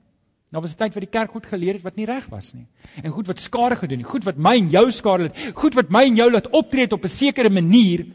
[0.53, 2.67] Nou was 'n tyd wat die kerk goed geleer het wat nie reg was nie.
[3.03, 5.89] En goed wat skade gedoen het, goed wat my en jou skade het, goed wat
[5.89, 8.07] my en jou laat optree op 'n sekere manier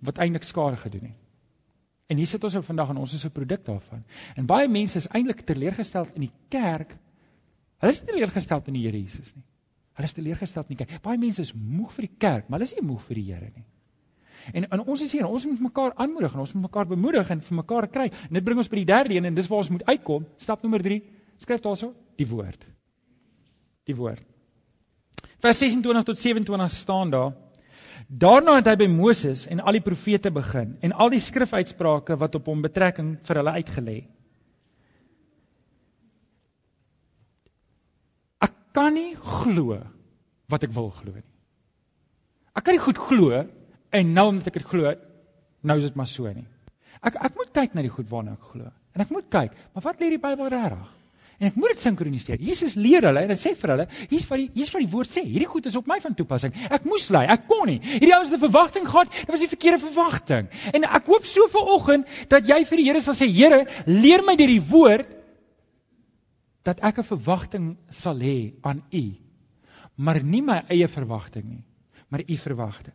[0.00, 1.20] wat eintlik skade gedoen het.
[2.08, 4.04] En hier sit ons op vandag en ons is 'n produk daarvan.
[4.36, 6.96] En baie mense is eintlik teleurgestel in die kerk.
[7.78, 9.44] Hulle is nie teleurgestel in die Here Jesus nie.
[9.94, 10.78] Hulle is teleurgesteld nie.
[10.80, 13.26] Kyk, baie mense is moeg vir die kerk, maar hulle is nie moeg vir die
[13.30, 13.66] Here nie.
[14.52, 17.40] En en ons is hier, ons moet mekaar aanmoedig en ons moet mekaar bemoedig en
[17.40, 18.08] vir mekaar kry.
[18.28, 20.26] En dit bring ons by die derde een en dis waar ons moet uitkom.
[20.36, 21.00] Stap nommer 3.
[21.40, 22.66] Skryf daarso, die woord.
[23.88, 24.26] Die woord.
[25.44, 27.32] Vers 26 tot 27 staan daar.
[28.08, 32.34] Daarna het hy by Moses en al die profete begin en al die skrifuitsprake wat
[32.36, 33.96] op hom betrekking vir hulle uitgelê.
[38.74, 39.78] Kan nie glo
[40.52, 41.28] wat ek wil glo nie.
[42.54, 43.44] Ek kan nie goed glo
[43.94, 44.90] en nou omdat ek dit glo,
[45.62, 46.46] nou is dit maar so nie.
[47.04, 48.70] Ek ek moet kyk na die goed waarna ek glo.
[48.94, 50.92] En ek moet kyk, maar wat lê die Bybel regtig?
[51.40, 52.42] En ek moet dit sinkroniseer.
[52.46, 55.10] Jesus leer hulle en hy sê vir hulle, hier's wat die hier's wat die woord
[55.10, 55.24] sê.
[55.26, 56.54] Hierdie goed is op my van toepassing.
[56.72, 57.80] Ek moes lei, ek kon nie.
[57.82, 60.48] Hierdie ouens het 'n verwagting gehad, dit was die verkeerde verwagting.
[60.72, 64.36] En ek hoop so vanoggend dat jy vir die Here sal sê, Here, leer my
[64.36, 65.10] deur die woord
[66.64, 69.04] dat ek 'n verwagting sal hê aan U.
[69.94, 71.64] Maar nie my eie verwagting nie,
[72.08, 72.94] maar U verwagting.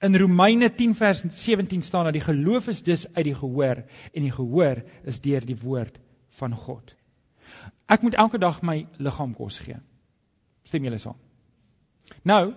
[0.00, 4.22] In Romeine 10 vers 17 staan dat die geloof is dus uit die gehoor en
[4.22, 5.98] die gehoor is deur die woord
[6.38, 6.94] van God.
[7.86, 9.78] Ek moet elke dag my liggaam kos gee.
[10.62, 11.16] Stem julle saam?
[12.22, 12.54] Nou,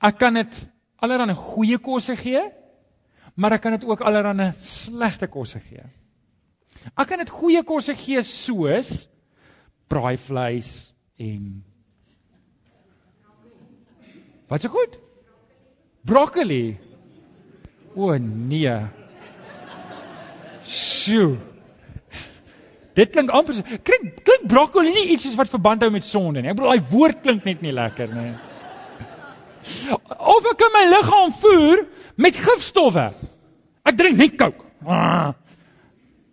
[0.00, 2.42] ek kan dit allerlei goeie kosse gee,
[3.34, 5.84] maar ek kan dit ook allerlei slegte kosse gee.
[6.94, 9.08] Ek kan dit goeie kosse gee soos
[9.88, 11.64] braaivleis en
[14.48, 14.98] Wat se goed?
[16.08, 16.78] Broccoli.
[17.94, 18.76] O nee.
[20.64, 21.36] Sjoe.
[22.96, 23.62] Dit klink amper so.
[23.62, 26.50] Klink klink broccoli nie iets soos wat verband hou met sonde nie.
[26.50, 28.32] Ek bedoel daai woord klink net nie lekker nie.
[30.16, 31.84] Of ek kan my liggaam voer
[32.16, 33.10] met gifstowwe.
[33.86, 34.64] Ek drink net Coke.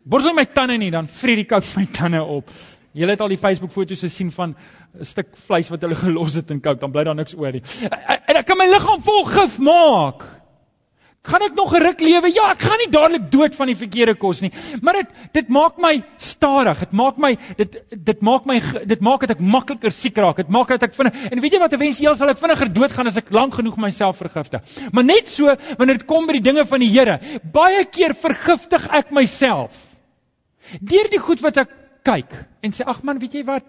[0.05, 2.49] Borsel my tande nie dan vreet die Coke my tande op.
[2.95, 6.51] Julle het al die Facebook foto's gesien van 'n stuk vleis wat hulle gelos het
[6.51, 7.63] in kook, dan bly daar niks oor nie.
[7.91, 10.23] En ek kan my liggaam vol gif maak.
[11.25, 12.29] Gaan ek nog 'n ruk lewe?
[12.33, 15.77] Ja, ek gaan nie dadelik dood van die verkeerde kos nie, maar dit dit maak
[15.77, 16.79] my stadig.
[16.79, 20.37] Dit maak my dit dit maak my dit maak dat ek makliker siek raak.
[20.37, 23.17] Dit maak dat ek vinnig en weet jy wat ewentueel sal ek vinniger doodgaan as
[23.17, 24.61] ek lank genoeg myself vergiftig.
[24.91, 28.87] Maar net so wanneer dit kom by die dinge van die Here, baie keer vergiftig
[28.87, 29.73] ek myself.
[30.79, 33.65] Deur die goed wat ek kyk en sê ag man, weet jy wat?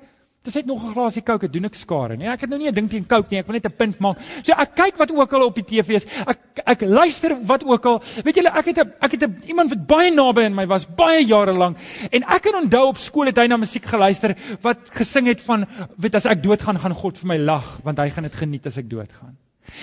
[0.46, 2.16] Dis net nog 'n glasie Coke, dit doen ek skare.
[2.16, 3.99] Nee, ek het nou nie 'n ding teen Coke nie, ek wil net 'n punt
[3.99, 4.18] maak.
[4.42, 6.07] So ek kyk wat ook al op die TV is.
[6.27, 8.03] Ek ek luister wat ook al.
[8.22, 10.87] Weet julle, ek het 'n ek het 'n iemand wat baie naby aan my was,
[10.87, 11.77] baie jare lank
[12.11, 15.66] en ek kan onthou op skool het hy na musiek geluister wat gesing het van
[15.99, 18.79] weet as ek doodgaan gaan God vir my lag want hy gaan dit geniet as
[18.79, 19.37] ek doodgaan.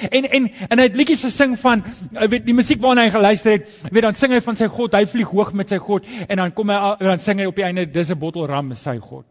[0.09, 1.83] En en en hy het liedjies gesing van
[2.29, 5.05] weet die musiek waarna hy geluister het, weet dan sing hy van sy God, hy
[5.09, 7.85] vlieg hoog met sy God en dan kom hy dan sing hy op die einde
[7.85, 9.25] dis 'n bottel ram met sy God.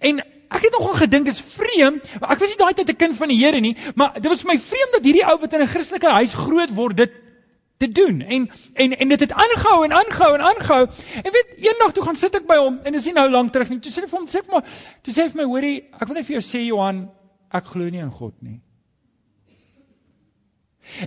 [0.00, 0.20] En
[0.52, 3.38] ek het nogal gedink dis vreemd, ek was nie daai tyd 'n kind van die
[3.38, 6.10] Here nie, maar dit was vir my vreemd dat hierdie ou wat in 'n Christelike
[6.18, 7.12] huis groot word dit
[7.82, 10.82] te doen en en en dit het aangehou en aangehou en aangehou.
[11.22, 13.68] En weet eendag toe gaan sit ek by hom en dis nie nou lank terug
[13.68, 13.80] nie.
[13.80, 14.62] Toe sê hy vir hom sê vir my,
[15.02, 17.08] toe sê hy vir my hoorie, ek wil net vir jou sê Johan,
[17.50, 18.60] ek glo nie in God nie.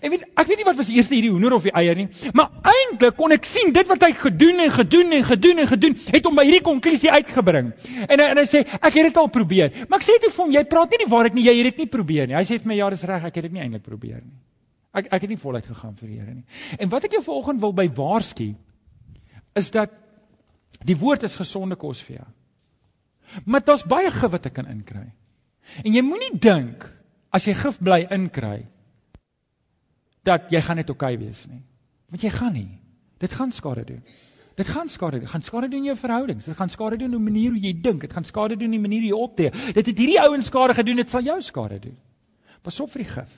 [0.02, 2.08] En weet ek weet nie wat was eers hierdie hoender of die eier nie,
[2.38, 5.98] maar eintlik kon ek sien dit wat hy gedoen en gedoen en gedoen en gedoen
[6.16, 7.74] het hom by hierdie konklusie uitgebring.
[8.08, 9.74] En en hy sê ek het dit al probeer.
[9.90, 11.84] Maar ek sê toe vir hom, jy praat nie die waarheid nie, jy het dit
[11.84, 12.38] nie probeer nie.
[12.40, 14.38] Hy sê vir my ja, dis reg, ek het dit nie eintlik probeer nie.
[14.96, 16.46] Ek ek het nie voluit gegaan vir die Here nie.
[16.80, 18.54] En wat ek jou vanoggend wil by waarsku
[19.60, 19.92] is dat
[20.88, 22.30] die woord is gesonde kos vir jou.
[23.44, 25.10] Maar daar's baie gif wat ek kan inkry.
[25.84, 26.88] En jy moenie dink
[27.36, 28.64] as jy gif bly inkry
[30.26, 31.62] dat jy gaan net oukei okay wees nie.
[32.12, 32.70] Want jy gaan nie.
[33.22, 34.02] Dit gaan skade doen.
[34.56, 35.28] Dit gaan skade doen.
[35.28, 36.46] Gaan skade doen in jou verhoudings.
[36.46, 38.02] Dit gaan skade doen in die manier hoe jy dink.
[38.02, 39.52] Dit gaan skade doen in die manier hoe jy optree.
[39.76, 41.98] Dit het hierdie ouens skade gedoen, dit sal jou skade doen.
[42.64, 43.34] Pas op vir die gif.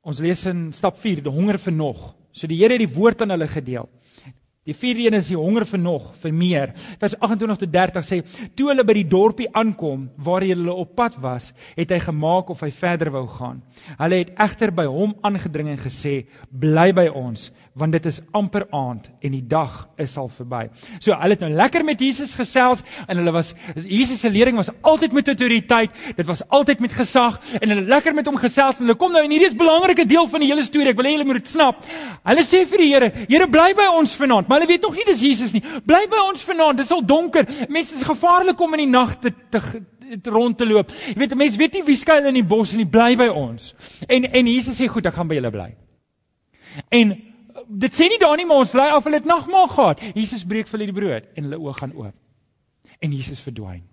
[0.00, 2.04] Ons lees in stap 4, die honger vir nog.
[2.32, 3.88] So die Here het die woord aan hulle gedeel.
[4.68, 6.72] Die vierde een is die honger vir nog, vir meer.
[7.00, 8.16] Vers 28 tot 30 sê:
[8.54, 12.60] "Toe hulle by die dorpie aankom waar hulle op pad was, het hy gemaak of
[12.60, 13.62] hy verder wou gaan.
[13.96, 18.66] Hulle het egter by hom aangedring en gesê: "Bly by ons, want dit is amper
[18.70, 20.68] aand en die dag is al verby."
[21.00, 24.68] So hulle het nou lekker met Jesus gesels en hulle was Jesus se lering was
[24.82, 28.84] altyd met autoriteit, dit was altyd met gesag en hulle lekker met hom gesels en
[28.84, 30.90] hulle kom nou en hierdie is 'n belangrike deel van die hele storie.
[30.90, 31.82] Ek wil hê julle moet dit snap.
[32.24, 35.04] Hulle sê vir die Here: "Here, bly by ons vanaand." Maar hulle weet nog nie
[35.06, 35.62] dis Jesus nie.
[35.86, 36.80] Bly by ons vanaand.
[36.80, 37.46] Dit is al donker.
[37.70, 39.60] Mense is gevaarlik om in die nag te, te,
[40.18, 40.90] te rond te loop.
[41.06, 43.68] Jy weet mense weet nie wie skuil in die bos nie bly by ons.
[44.10, 45.68] En en Jesus sê goed, ek gaan by julle bly.
[46.98, 47.14] En
[47.84, 50.02] dit sê nie daar nie maar ons bly af hulle het nagmaal gehad.
[50.18, 52.18] Jesus breek vir hulle die brood en hulle oë gaan oop.
[52.98, 53.86] En Jesus verdwyn.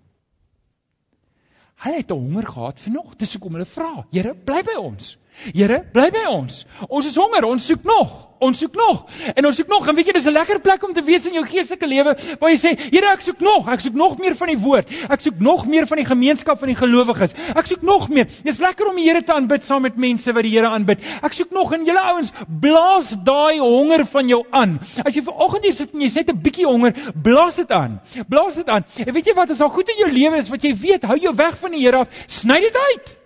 [1.86, 3.14] Hulle het honger gehad nog.
[3.22, 3.92] Dis hoekom hulle vra.
[4.10, 5.14] Here, bly by ons.
[5.54, 6.64] Here, bly by ons.
[6.88, 9.04] Ons is honger, ons soek nog ons soek nog.
[9.34, 9.86] En ons soek nog.
[9.88, 12.50] En weet jy, dis 'n lekker plek om te wees in jou geestelike lewe waar
[12.50, 13.68] jy sê, Here, ek soek nog.
[13.68, 14.88] Ek soek nog meer van die woord.
[15.10, 17.34] Ek soek nog meer van die gemeenskap van die gelowiges.
[17.54, 18.26] Ek soek nog meer.
[18.44, 20.98] Dis lekker om die Here te aanbid saam met mense wat die Here aanbid.
[21.22, 24.78] Ek soek nog en julle ouens, blaas daai honger van jou aan.
[25.04, 28.00] As jy vanoggend hier sit en jy sê 'n bietjie honger, blaas dit aan.
[28.28, 28.84] Blaas dit aan.
[29.06, 31.18] En weet jy wat, as al goed in jou lewe is wat jy weet, hou
[31.18, 33.17] jou weg van die Here af, sny dit uit.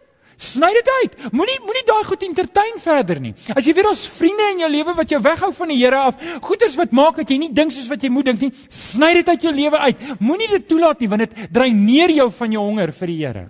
[0.43, 1.13] Sny dit uit.
[1.31, 3.33] Moenie moenie daai goed entertain verder nie.
[3.55, 6.19] As jy weer ons vriende in jou lewe wat jou weghou van die Here af,
[6.43, 9.29] goeders wat maak dat jy nie dink soos wat jy moet dink nie, sny dit
[9.29, 10.03] uit jou lewe uit.
[10.19, 13.45] Moenie dit toelaat nie want dit dreineer jou van jou honger vir die Here.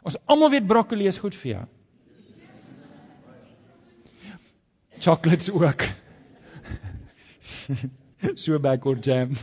[0.00, 1.64] Ons almal weet broccoli is goed vir jou.
[5.00, 5.84] Chocolates ook.
[8.42, 9.36] so backward jam.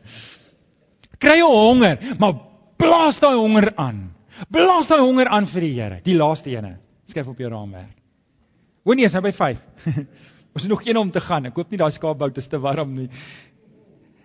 [1.24, 2.36] Kry jou honger, maar
[2.80, 4.13] blaas daai honger aan.
[4.50, 6.00] Blaas daai honger aan vir die Here.
[6.04, 6.76] Die laaste ene.
[7.10, 7.94] Skryf op jou raamwerk.
[8.84, 9.64] Hoor nie, is nou by 5.
[10.54, 11.48] Ons het nog een om te gaan.
[11.48, 13.08] Ek hoop nie daai skaapbout is te warm nie.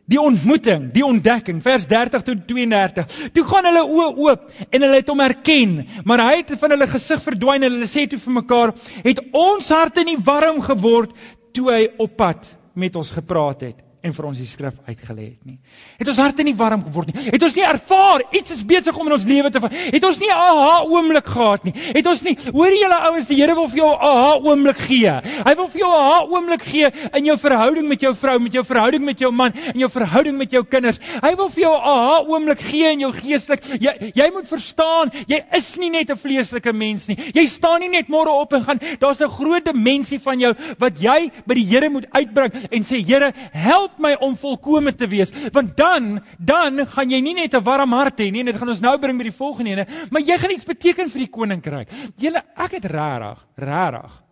[0.09, 3.17] Die ontmoeting, die ontdekking, vers 30 tot 32.
[3.35, 5.75] Toe gaan hulle oë oop en hulle het hom herken,
[6.09, 8.73] maar hy het van hulle gesig verdwyn en hulle sê toe vir mekaar,
[9.05, 11.13] "Het ons harte nie warm geword
[11.53, 15.47] toe hy op pad met ons gepraat het?" En vir ons die skrif uitgelê het
[15.47, 15.57] nie.
[15.99, 17.23] Het ons harte nie warm geword nie.
[17.33, 19.89] Het ons nie ervaar iets is besig om in ons lewe te verander.
[19.95, 21.73] Het ons nie 'n aha oomblik gehad nie.
[21.75, 25.11] Het ons nie hoor julle ouens die Here wil vir jou 'n aha oomblik gee.
[25.45, 28.53] Hy wil vir jou 'n aha oomblik gee in jou verhouding met jou vrou, met
[28.53, 30.99] jou verhouding met jou man, in jou verhouding met jou kinders.
[31.21, 33.63] Hy wil vir jou 'n aha oomblik gee in jou geestelik.
[33.79, 37.17] Jy jy moet verstaan, jy is nie net 'n vleeslike mens nie.
[37.33, 40.99] Jy staan nie net môre op en gaan daar's 'n groot dimensie van jou wat
[40.99, 45.07] jy by die Here moet uitbring en sê Here, help help my om volkome te
[45.07, 48.69] wees want dan dan gaan jy nie net 'n warm hart hê nie dit gaan
[48.69, 51.89] ons nou bring met die volgende ene maar jy gaan iets beteken vir die koninkryk
[52.17, 54.23] julle ek het regtig regtig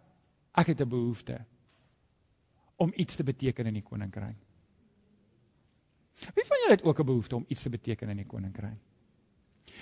[0.56, 1.46] ek het 'n behoefte
[2.78, 4.38] om iets te beteken in die koninkryk
[6.36, 8.82] wie van julle het ook 'n behoefte om iets te beteken in die koninkryk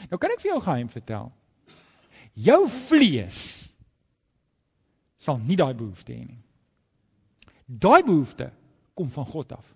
[0.09, 1.31] nou kan ek vir jou geheim vertel.
[2.35, 3.39] Jou vlees
[5.17, 6.41] sal nie daai behoefte hê nie.
[7.65, 8.51] Daai behoefte
[8.95, 9.75] kom van God af.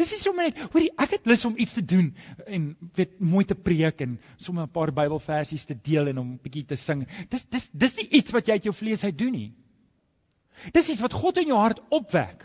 [0.00, 2.08] Dis nie sommer net, hoorie, ek het lus om iets te doen
[2.48, 6.40] en weet mooi te preek en sommer 'n paar Bybelversies te deel en om 'n
[6.42, 7.06] bietjie te sing.
[7.28, 9.52] Dis dis dis nie iets wat jy uit jou vlees uit doen nie.
[10.72, 12.44] Dis iets wat God in jou hart opwek.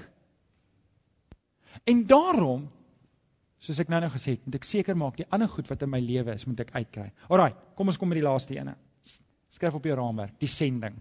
[1.86, 2.69] En daarom
[3.62, 5.89] soos ek nou nou gesê het, moet ek seker maak die ander goed wat in
[5.89, 7.12] my lewe is, moet ek uitkry.
[7.30, 8.76] Alraai, kom ons kom met die laaste ene.
[9.50, 10.97] Skryf op jou raamwerk, die sending.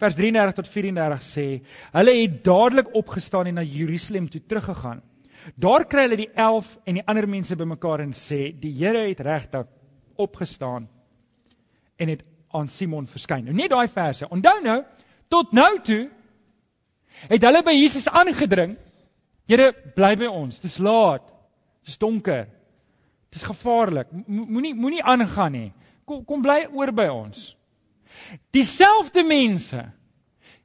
[0.00, 1.46] Vers 33 tot 34 sê:
[1.92, 5.02] Hulle het dadelik opgestaan en na Jerusalem toe teruggegaan.
[5.58, 9.20] Daar kry hulle die 11 en die ander mense bymekaar en sê: Die Here het
[9.20, 9.66] regtig
[10.16, 10.88] opgestaan
[11.96, 13.44] en het aan Simon verskyn.
[13.44, 14.28] Nou net daai verse.
[14.28, 14.82] Onthou nou,
[15.32, 16.02] tot nou toe
[17.30, 18.76] het hulle by Jesus aangedring.
[19.48, 20.60] Here, bly by ons.
[20.62, 21.24] Dis laat.
[21.86, 22.46] Dis donker.
[23.32, 24.12] Dis gevaarlik.
[24.26, 25.70] Moenie moenie aangaan nie.
[26.06, 27.52] Kom kom bly oor by ons.
[28.50, 29.82] Dieselfde mense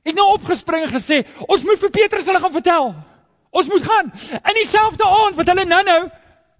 [0.08, 2.94] het nou opgespring en gesê, ons moet vir Petrus hulle gaan vertel.
[3.50, 4.12] Ons moet gaan.
[4.38, 6.02] In dieselfde aand wat hulle nou-nou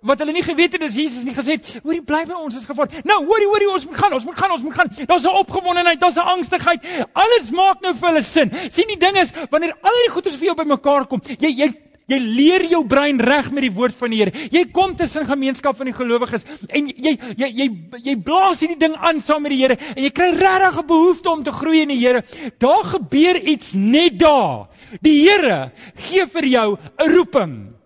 [0.08, 2.68] wat hulle nie geweet het dis Jesus nie gesê het, hoorie bly by ons is
[2.70, 2.92] gevaar.
[3.08, 4.92] Nou, hoorie, hoorie, ons moet gaan, ons moet gaan, ons moet gaan.
[5.10, 6.86] Daar's 'n opgewondenheid, daar's 'n angstigheid.
[7.14, 8.52] Alles maak nou vir hulle sin.
[8.70, 11.74] Sien die ding is wanneer al die goeders vir jou bymekaar kom, jy jy
[12.08, 14.32] Jy leer jou brein reg met die woord van die Here.
[14.52, 17.68] Jy kom tussen gemeenskap van die gelowiges en jy jy jy
[18.06, 21.30] jy blaas hierdie ding aan saam met die Here en jy kry regtig 'n behoefte
[21.30, 22.24] om te groei in die Here.
[22.60, 24.70] Daar gebeur iets net daar.
[25.02, 27.77] Die Here gee vir jou 'n roeping.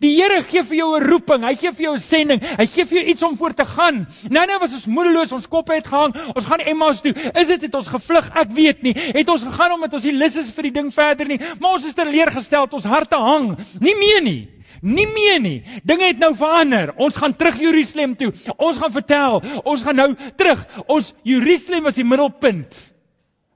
[0.00, 2.84] Die Here gee vir jou 'n roeping, hy gee vir jou 'n sending, hy gee
[2.84, 4.06] vir jou iets om voor te gaan.
[4.30, 6.14] Nou nou was ons moedeloos, ons koppe het gehang.
[6.34, 7.12] Ons gaan Emmaus toe.
[7.12, 8.30] Is dit het ons gevlug?
[8.34, 8.94] Ek weet nie.
[8.94, 11.86] Het ons gegaan omdat ons nie lus is vir die ding verder nie, maar ons
[11.86, 13.56] is teleurgestel, ons harte hang.
[13.80, 14.48] Nie meer nie.
[14.82, 15.62] Nie meer nie.
[15.84, 16.94] Dinge het nou verander.
[17.00, 18.32] Ons gaan terug Jerusalem toe.
[18.56, 19.40] Ons gaan vertel.
[19.64, 20.66] Ons gaan nou terug.
[20.86, 22.92] Ons Jerusalem was die middelpunt.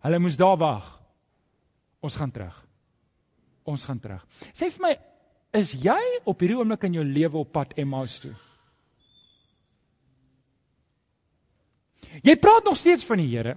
[0.05, 0.87] Hulle moes daar wag.
[2.01, 2.55] Ons gaan terug.
[3.69, 4.25] Ons gaan terug.
[4.57, 4.95] Sê vir my,
[5.57, 8.35] Is jy op hierdie oomblik in jou lewe op pad Emmaus toe?
[12.25, 13.55] Jy praat nog steeds van die Here.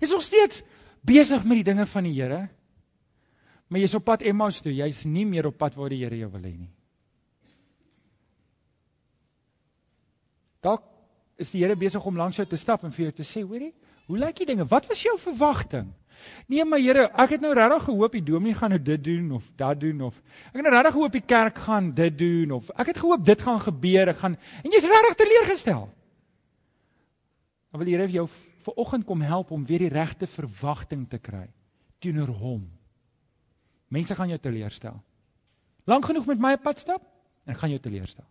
[0.00, 0.62] Jy's nog steeds
[1.06, 2.48] besig met die dinge van die Here.
[3.68, 4.72] Maar jy's op pad Emmaus toe.
[4.74, 6.72] Jy's nie meer op pad waar die Here jou wil hê nie.
[10.64, 10.82] Dalk
[11.38, 13.74] is die Here besig om langs jou te stap en vir jou te sê, hoorie,
[14.08, 14.66] hoe lyk die dinge?
[14.66, 15.92] Wat was jou verwagting?
[16.46, 19.50] Nee, maar Here, ek het nou regtig gehoop die dominee gaan nou dit doen of
[19.56, 20.18] dat doen of
[20.50, 23.42] ek het nou regtig gehoop die kerk gaan dit doen of ek het gehoop dit
[23.42, 25.88] gaan gebeur, ek gaan en jy's regtig teleurgestel.
[27.68, 28.28] Dan wil die Here vir jou
[28.68, 31.46] vir oggend kom help om weer die regte verwagting te kry
[32.02, 32.64] teenoor hom.
[33.88, 34.98] Mense gaan jou teleurstel.
[35.88, 37.04] Lank genoeg met my pad stap
[37.46, 38.26] en ek gaan jou teleurstel.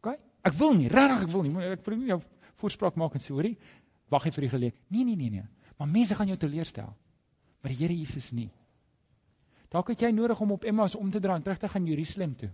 [0.00, 0.16] OK?
[0.46, 1.54] Ek wil nie, regtig ek wil nie.
[1.72, 2.20] Ek wil nie jou
[2.60, 3.56] voorspraak maak en sê, hoorie,
[4.12, 4.82] wag net vir die geleentheid.
[4.92, 5.65] Nee, nee, nee, nee.
[5.76, 6.92] Maar mense gaan jou teleurstel.
[7.60, 8.50] Maar die Here Jesus nie.
[9.68, 12.36] Dalk het jy nodig om op Emmaus om te draai en terug te gaan Jerusalem
[12.36, 12.50] toe.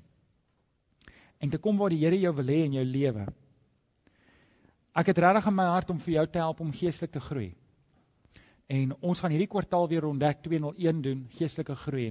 [1.38, 3.26] En te kom waar die Here jou wil hê in jou lewe.
[4.92, 7.52] Ek het regtig in my hart om vir jou te help om geestelik te groei.
[8.72, 12.10] En ons gaan hierdie kwartaal weer ontdek 201 doen geestelike groei.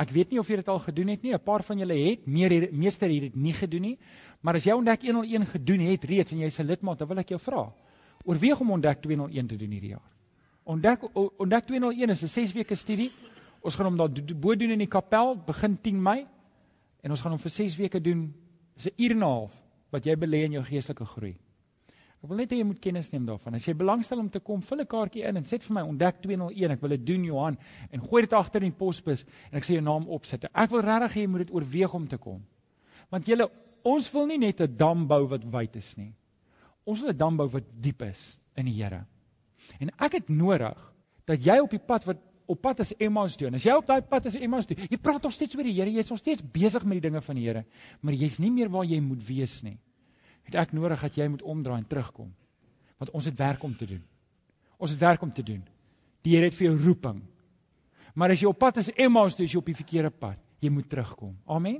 [0.00, 1.34] Ek weet nie of jy dit al gedoen het nie.
[1.34, 3.98] 'n Paar van julle het, meer meester het dit nie gedoen nie.
[4.40, 7.28] Maar as jy ontdek 101 gedoen het reeds en jy's 'n lidmaat, dan wil ek
[7.28, 7.72] jou vra.
[8.24, 10.19] Oorweeg om ontdek 201 te doen hierdie jaar.
[10.64, 13.10] Ontdek ontdek 201 is 'n 6 weke studie.
[13.60, 16.26] Ons gaan hom daar bo doen in die kapel begin 10 Mei
[17.02, 18.34] en ons gaan hom vir 6 weke doen.
[18.76, 19.52] Dis 'n uur en 'n half
[19.90, 21.36] wat jy belê in jou geestelike groei.
[22.22, 23.54] Ek wil net hê jy moet kennis neem daarvan.
[23.54, 26.20] As jy belangstel om te kom, vul 'n kaartjie in en sê vir my ontdek
[26.22, 26.70] 201.
[26.70, 27.58] Ek wil dit doen Johan
[27.90, 30.44] en gooi dit agter in die posbus en ek sê jou naam opsit.
[30.44, 32.44] Ek wil regtig hê jy moet dit oorweeg om te kom.
[33.10, 33.50] Want julle
[33.82, 36.12] ons wil nie net 'n dam bou wat wyd is nie.
[36.84, 39.06] Ons wil 'n dam bou wat diep is in die Here.
[39.78, 40.78] En ek het nodig
[41.30, 42.18] dat jy op die pad wat
[42.50, 43.46] op pad is Emmaus toe.
[43.46, 45.74] En as jy op daai pad is Emmaus toe, jy praat nog steeds oor die
[45.76, 47.64] Here, jy's nog steeds besig met die dinge van die Here,
[48.02, 49.76] maar jy's nie meer waar jy moet wees nie.
[50.48, 52.32] Het ek nodig dat jy moet omdraai en terugkom.
[52.98, 54.02] Want ons het werk om te doen.
[54.82, 55.60] Ons het werk om te doen.
[56.26, 57.20] Die Here het vir jou roeping.
[58.18, 60.40] Maar as jy op pad is Emmaus toe, is jy op die verkeerde pad.
[60.60, 61.36] Jy moet terugkom.
[61.46, 61.78] Amen.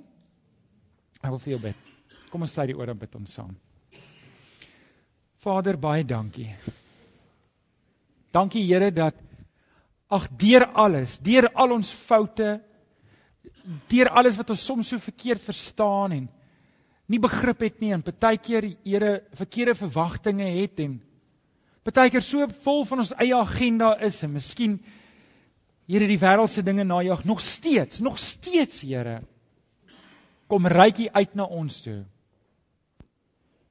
[1.20, 1.88] Ek wil vir jou bid.
[2.30, 3.56] Kom ons sê die oor en bid ons saam.
[5.42, 6.52] Vader, baie dankie.
[8.30, 9.14] Dankie Here dat
[10.10, 12.58] ag deur alles, deur al ons foute,
[13.90, 16.28] deur alles wat ons soms so verkeerd verstaan en
[17.10, 20.98] nie begrip het nie en partykeer Here verkeerde verwagtinge het en
[21.86, 24.80] partykeer so vol van ons eie agenda is en miskien
[25.90, 29.20] Here die wêreldse dinge najag nog steeds, nog steeds Here
[30.50, 32.00] kom rykie uit na ons toe.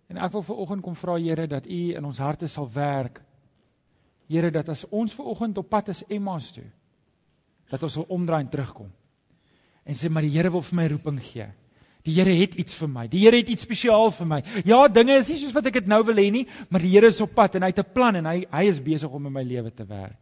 [0.07, 3.19] En ek wil vir oggend kom vra Here dat U in ons harte sal werk
[4.29, 6.67] Here dat as ons ver oggend op pad is Emmaus toe,
[7.69, 8.91] dat ons sal omdraai en terugkom.
[9.89, 11.47] En sê maar die Here wil vir my roeping gee.
[12.05, 13.07] Die Here het iets vir my.
[13.09, 14.39] Die Here het iets spesiaal vir my.
[14.69, 17.09] Ja, dinge is nie soos wat ek dit nou wil hê nie, maar die Here
[17.09, 19.33] is op pad en hy het 'n plan en hy hy is besig om in
[19.33, 20.21] my lewe te werk.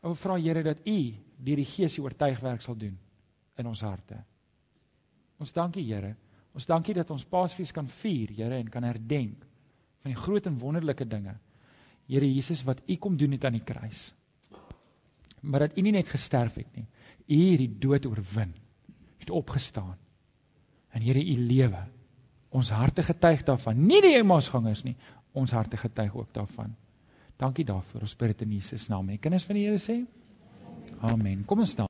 [0.00, 1.00] Ek wil vra Here dat U
[1.40, 2.98] deur die Gees die oortuigwerk sal doen
[3.56, 4.24] in ons harte.
[5.40, 6.16] Ons dankie Here.
[6.54, 9.46] Ons dankie dat ons Paasfees kan vier, Here, en kan herdenk
[10.02, 11.38] van die groot en wonderlike dinge
[12.10, 14.10] Here Jesus wat U kom doen het aan die kruis.
[15.40, 16.86] Maar dat U nie net gesterf het nie.
[17.30, 18.54] U het die dood oorwin.
[19.22, 19.96] Het opgestaan.
[20.90, 21.84] En Here U lewe.
[22.50, 23.86] Ons harte getuig daarvan.
[23.86, 24.96] Nie die Emmausgangers nie,
[25.32, 26.74] ons harte getuig ook daarvan.
[27.38, 28.02] Dankie daarvoor.
[28.08, 29.08] Ons bid dit in Jesus naam.
[29.08, 30.00] En kinders van die Here sê:
[31.00, 31.46] Amen.
[31.46, 31.89] Kom ons staan.